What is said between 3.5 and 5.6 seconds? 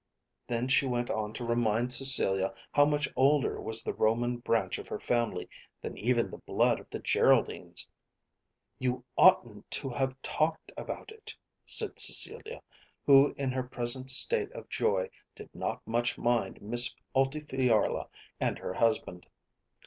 was the Roman branch of her family